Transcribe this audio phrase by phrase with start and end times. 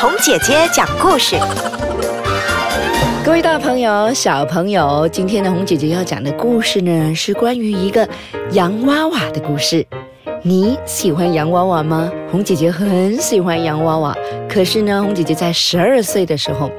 [0.00, 1.36] 红姐姐讲故事。
[3.22, 8.08] 各位大朋友、小朋友，今天的红姐姐要讲的故事呢，是关于一个
[8.52, 9.86] 洋娃娃的故事。
[10.42, 12.10] 你喜欢洋娃娃吗？
[12.30, 14.16] 红姐姐很喜欢洋娃娃，
[14.48, 16.70] 可是呢，红姐姐在十二岁的时候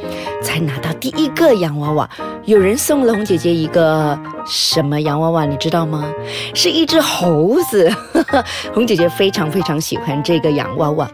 [0.42, 2.10] 才拿到第一个洋娃娃。
[2.46, 6.12] 有人送了红姐姐一个什么洋娃娃，你知道吗？
[6.56, 7.90] 是一只猴子。
[8.74, 11.10] 红姐姐非常非常喜欢这个洋娃娃。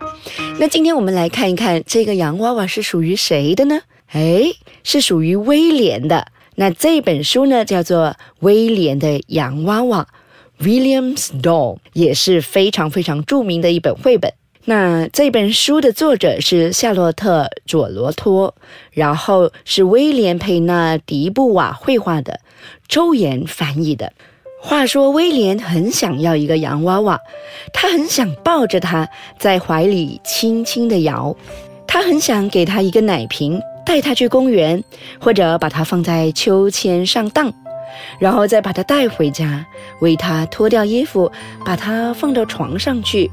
[0.57, 3.81] 那今天我们来看一看这个洋娃娃是属于谁的呢？
[4.13, 4.43] 哎，
[4.83, 6.27] 是属于威廉的。
[6.55, 8.07] 那这本书呢，叫做
[8.39, 10.07] 《威廉的洋娃娃》。
[10.65, 14.33] William's Doll 也是非常非常著名的一本绘本。
[14.69, 18.53] 那这本书的作者是夏洛特·佐罗托，
[18.91, 22.41] 然后是威廉·佩纳迪布瓦绘画的，
[22.89, 24.11] 周岩翻译的。
[24.59, 27.17] 话说威廉很想要一个洋娃娃，
[27.71, 29.07] 他很想抱着它
[29.39, 31.33] 在怀里轻轻地摇，
[31.87, 34.83] 他很想给他一个奶瓶，带他去公园，
[35.17, 37.53] 或者把它放在秋千上荡。
[38.19, 39.65] 然后再把它带回家，
[40.01, 41.31] 为它脱掉衣服，
[41.63, 43.31] 把它放到床上去，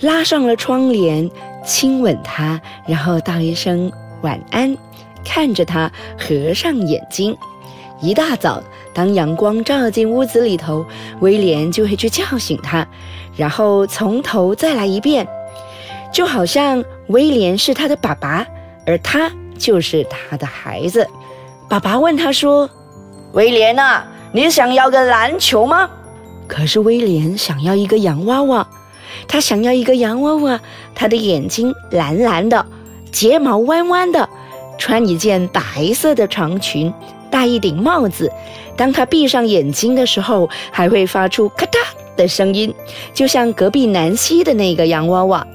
[0.00, 1.30] 拉上了窗帘，
[1.64, 3.90] 亲吻他，然后道一声
[4.22, 4.76] 晚安，
[5.24, 7.36] 看着他合上眼睛。
[8.00, 10.84] 一大早，当阳光照进屋子里头，
[11.20, 12.86] 威廉就会去叫醒他，
[13.36, 15.26] 然后从头再来一遍，
[16.12, 18.46] 就好像威廉是他的爸爸，
[18.84, 21.08] 而他就是他的孩子。
[21.68, 22.68] 爸爸问他说。
[23.32, 25.90] 威廉呐，你想要个篮球吗？
[26.46, 28.68] 可是威廉想要一个洋娃娃，
[29.26, 30.60] 他想要一个洋娃娃，
[30.94, 32.64] 他的眼睛蓝蓝的，
[33.10, 34.28] 睫毛弯弯的，
[34.78, 36.92] 穿一件白色的长裙，
[37.30, 38.30] 戴一顶帽子。
[38.76, 41.78] 当他闭上眼睛的时候，还会发出咔嗒
[42.16, 42.74] 的声音，
[43.12, 45.46] 就像隔壁南希的那个洋娃娃。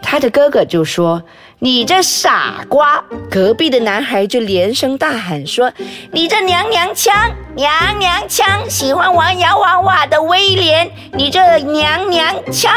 [0.00, 1.22] 他的哥哥就说。
[1.60, 3.02] 你这傻瓜！
[3.28, 5.72] 隔壁的男孩就连声大喊说
[6.14, 7.12] ：“你这娘娘腔，
[7.56, 12.72] 娘娘腔，喜欢玩洋娃娃的威廉，你这娘娘腔！”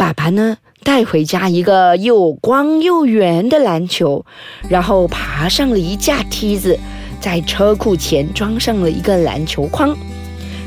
[0.00, 4.24] 爸爸呢，带回家一个又光又圆的篮球，
[4.66, 6.78] 然后爬上了一架梯子，
[7.20, 9.94] 在车库前装上了一个篮球框，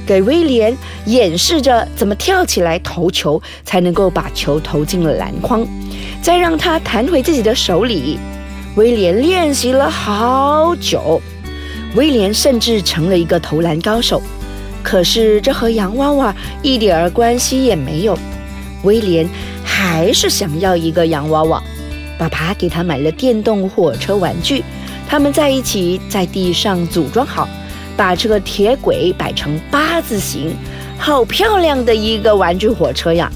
[0.06, 0.78] 给威廉
[1.08, 5.66] 演示着怎么跳起来投球，才能够把球投进了篮筐。
[6.22, 8.20] 再让他弹回自己的手里，
[8.76, 11.20] 威廉练习了好久。
[11.96, 14.22] 威廉甚至成了一个投篮高手。
[14.84, 18.16] 可是这和洋娃娃一点儿关系也没有。
[18.84, 19.28] 威廉
[19.64, 21.62] 还是想要一个洋娃娃。
[22.18, 24.64] 爸爸给他买了电动火车玩具，
[25.10, 27.50] 他们在一起在地上组装好，
[27.98, 30.56] 把这个铁轨摆成八字形，
[30.98, 33.32] 好漂亮的一个玩具火车呀！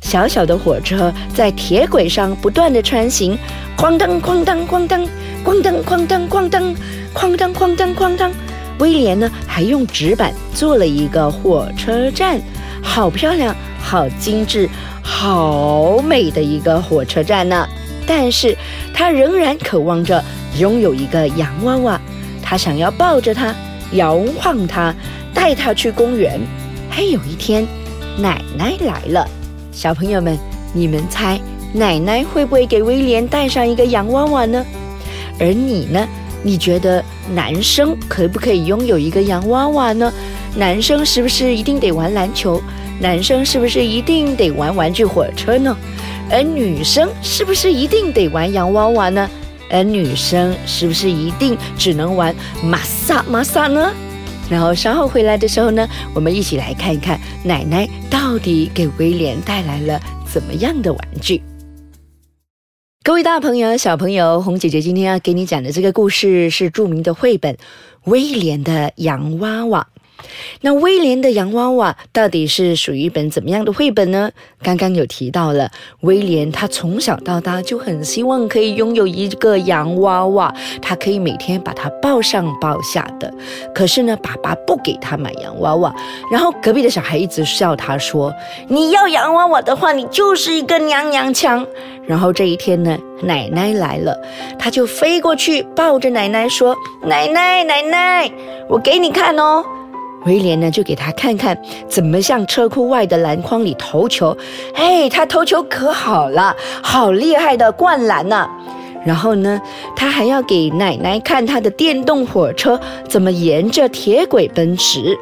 [0.00, 3.38] 小小的火车在铁轨上不断的穿行，
[3.76, 5.06] 哐当哐当哐当，
[5.44, 6.74] 哐当哐当哐当，
[7.14, 8.30] 哐当哐当哐当。
[8.78, 12.40] 威廉呢，还用纸板做了一个火车站，
[12.84, 14.68] 好漂亮，好精致，
[15.02, 17.66] 好美的一个火车站呢。
[18.06, 18.56] 但是
[18.92, 20.22] 他仍然渴望着
[20.58, 22.00] 拥有一个洋娃娃，
[22.42, 23.52] 他想要抱着它，
[23.92, 24.94] 摇晃它，
[25.32, 26.38] 带它去公园。
[26.90, 27.66] 还有一天，
[28.18, 29.26] 奶奶来了。
[29.72, 30.38] 小朋友们，
[30.72, 31.40] 你们猜
[31.72, 34.64] 奶奶会不会给威廉带上一个洋娃娃呢？
[35.40, 36.06] 而你呢？
[36.46, 37.02] 你觉得
[37.34, 40.12] 男生可不可以拥有一个洋娃娃呢？
[40.56, 42.62] 男生是不是一定得玩篮球？
[43.00, 45.76] 男生是不是一定得玩玩具火车呢？
[46.30, 49.28] 而女生是不是一定得玩洋娃娃呢？
[49.68, 52.32] 而女生是不是一定只能玩
[52.62, 53.92] 玛莎玛莎呢？
[54.48, 60.00] 然后稍后回来的时候呢，我们一起来看一看奶奶到底给威廉带来了
[60.30, 61.42] 怎么样的玩具。
[63.02, 67.54] 各位大朋友、小朋友，红姐姐今天要给你讲的这个故事是著名的绘本
[68.04, 69.86] 《威廉的洋娃娃》。
[70.60, 74.30] 那威廉的洋娃娃到底是属于一本怎么样的绘本呢？
[74.62, 75.70] 刚刚有提到了，
[76.00, 83.32] 威廉他从小到大就很希望可以拥有一个洋娃娃，他可以每天把它抱上抱下的。
[83.74, 85.94] 可是呢，爸爸不给他买洋娃娃，
[86.30, 88.32] 然后隔壁的小孩一直笑他说
[88.68, 91.66] ：“你要洋娃娃的话，你就是一个娘娘腔。”
[92.06, 94.18] 然后这一天呢，奶奶来了，
[94.58, 96.74] 他就飞过去抱着奶奶说
[97.04, 98.30] ：“奶奶，奶奶，
[98.68, 99.64] 我给你看哦。”
[100.26, 101.56] 威廉呢，就给他看看
[101.88, 104.36] 怎么向车库外的篮筐里投球。
[104.74, 108.48] 嘿，他投球可好了，好厉害的灌篮呐！
[109.04, 109.60] 然后呢，
[109.94, 115.14] 他还要给奶奶看他的电动火车怎么沿着铁轨奔驰，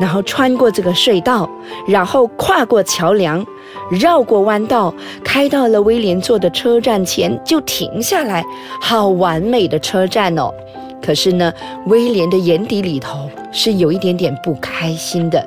[0.00, 1.48] 然后穿过这个隧道，
[1.86, 3.46] 然后跨过桥梁，
[3.90, 8.44] 绕过弯道，开到了威廉坐的车站前，就停下来。
[8.80, 10.52] 好完美的车站哦！
[11.00, 11.52] 可是呢，
[11.86, 15.44] 威廉的眼底里头是有一点点不开心的。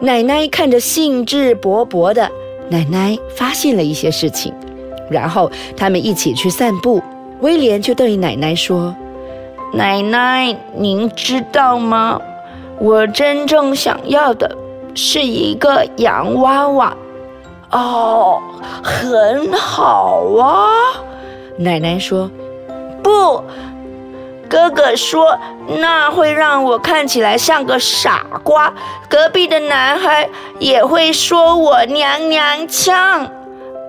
[0.00, 2.28] 奶奶看着兴致勃勃的
[2.68, 4.52] 奶奶，发现了一些事情，
[5.08, 7.00] 然后他们一起去散步。
[7.40, 8.94] 威廉就对奶奶说
[9.72, 12.20] ：“奶奶，您知道吗？
[12.80, 14.56] 我真正想要的
[14.94, 16.96] 是一个洋娃娃。”
[17.70, 18.40] 哦，
[18.82, 20.66] 很好啊，
[21.56, 22.28] 奶奶说
[23.00, 23.40] ：“不。”
[24.54, 25.36] 哥哥说
[25.80, 28.72] ：“那会让我看起来像个傻瓜。”
[29.10, 30.28] 隔壁的男孩
[30.60, 33.28] 也会说我娘娘腔，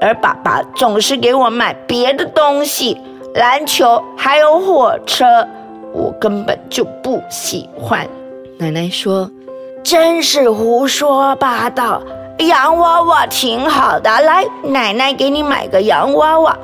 [0.01, 2.99] 而爸爸总是给我买别的东西，
[3.35, 5.47] 篮球还有火车，
[5.93, 8.07] 我根本就不喜欢。
[8.57, 9.29] 奶奶说
[9.85, 12.01] ：“真是胡说八道！
[12.39, 16.57] 洋娃娃挺好的，来，奶奶给你买个洋娃娃。”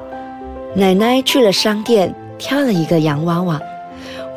[0.74, 3.62] 奶奶去了商店，挑了一个洋娃娃。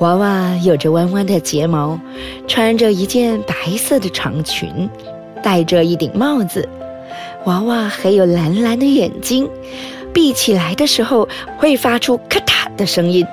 [0.00, 1.98] 娃娃有着弯弯的睫毛，
[2.48, 4.90] 穿着一件白色的长裙，
[5.40, 6.68] 戴着一顶帽子。
[7.44, 9.48] 娃娃还有蓝蓝的眼睛，
[10.12, 13.24] 闭起来的时候会发出咔嗒的声音。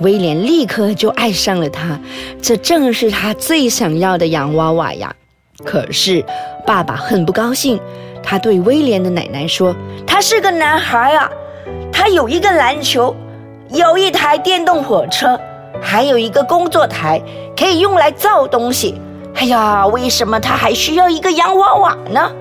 [0.00, 1.98] 威廉立刻就爱上了它，
[2.40, 5.12] 这正是他最想要的洋娃娃呀。
[5.64, 6.24] 可是
[6.64, 7.80] 爸爸很不高兴，
[8.22, 9.74] 他对威廉的奶奶说
[10.06, 11.28] ：“他是个男孩啊，
[11.92, 13.16] 他有一个篮球，
[13.70, 15.38] 有一台电动火车。”
[15.82, 17.22] 还有一个工作台
[17.56, 19.00] 可以用来造东西。
[19.34, 22.32] 哎呀，为什么他还需要一个洋娃娃呢？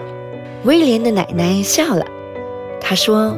[0.63, 2.03] 威廉的奶奶笑了，
[2.81, 3.35] 她说：“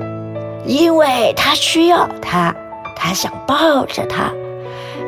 [0.66, 2.56] 因为他需要它，
[2.96, 4.32] 他想抱着它，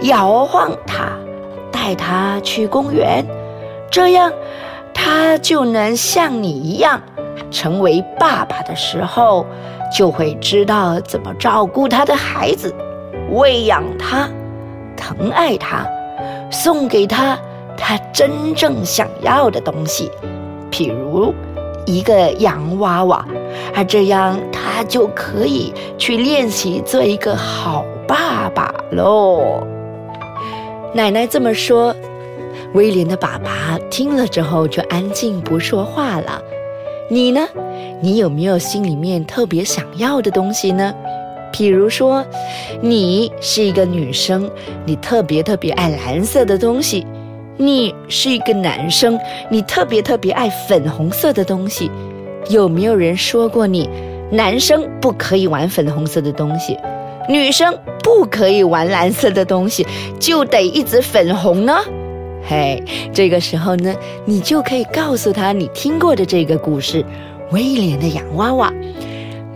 [0.01, 1.13] 摇晃它，
[1.71, 3.25] 带它去公园，
[3.89, 4.31] 这样
[4.93, 7.01] 他就能像你一样，
[7.49, 9.45] 成为爸爸的时候，
[9.95, 12.75] 就会知道怎么照顾他的孩子，
[13.31, 14.27] 喂养他。”
[15.01, 15.83] 疼爱他，
[16.51, 17.35] 送给他
[17.75, 20.11] 他真正想要的东西，
[20.69, 21.33] 譬如
[21.87, 23.25] 一个洋娃娃，
[23.75, 29.65] 而这样他就可以去练习做一个好爸爸喽。
[30.93, 31.95] 奶奶这么说，
[32.73, 36.39] 威廉的爸爸听了之后就安静不说话了。
[37.09, 37.47] 你呢？
[38.01, 40.93] 你有没有心里面特别想要的东西呢？
[41.51, 42.25] 譬如说，
[42.81, 44.49] 你是一个女生，
[44.85, 47.05] 你特别特别爱蓝色的东西；
[47.57, 49.19] 你是一个男生，
[49.49, 51.91] 你特别特别爱粉红色的东西。
[52.49, 53.87] 有没有人说过你
[54.31, 56.77] 男生不可以玩粉红色的东西，
[57.29, 59.85] 女生不可以玩蓝色的东西，
[60.19, 61.77] 就得一直粉红呢？
[62.49, 62.83] 嘿，
[63.13, 63.93] 这个时候呢，
[64.25, 67.05] 你就可以告诉他你听过的这个故事——
[67.51, 68.73] 威廉的洋娃娃。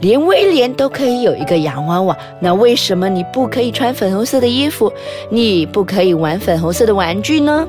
[0.05, 4.93] 连威廉都可以有一个洋娃娃，那为什么你不可以穿粉红色的衣服？
[5.31, 7.67] 你不可以玩粉红色的玩具呢？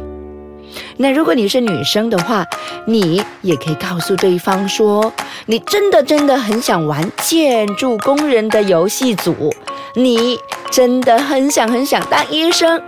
[0.98, 2.44] 那如果你是女生的话，
[2.84, 5.10] 你也可以告诉对方说，
[5.46, 9.50] 你真的真的很想玩建筑工人的游戏组，
[9.94, 10.38] 你
[10.70, 12.82] 真的很想很想当医生，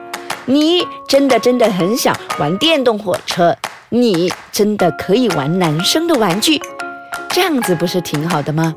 [0.44, 3.56] 你真的真的很想玩电动火车，
[3.89, 6.61] 你真的可以玩男生的玩具，
[7.31, 8.75] 这样子不是挺好的吗？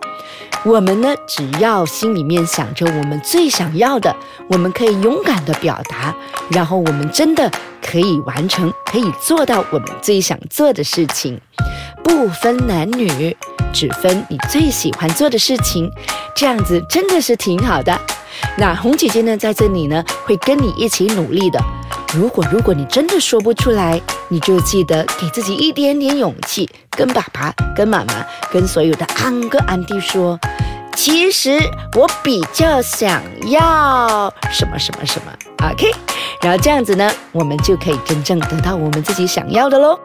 [0.63, 4.15] 我们呢，只要心里面想着我们最想要的，
[4.47, 6.13] 我们可以勇敢的表达，
[6.51, 7.49] 然后我们真的
[7.81, 11.41] 可以完成，可以做到我们最想做的事情，
[12.03, 13.35] 不分男女，
[13.73, 15.89] 只分你最喜欢做的事情，
[16.35, 17.99] 这样子真的是挺好的。
[18.55, 21.59] 那红姐姐呢，在这里呢，会跟你一起努力的。
[22.13, 30.37] 如果如果你真的说不出来，你就记得给自己一点点勇气，跟爸爸、跟妈妈、跟所有的安哥安弟说，
[30.95, 31.59] 其实
[31.95, 35.31] 我比较想要什么什么什么
[35.71, 35.91] ，OK，
[36.41, 39.99] 然后这样子呢，我们就可以真正得到我们自己想要的喽。